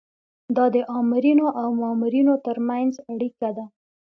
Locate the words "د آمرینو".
0.75-1.47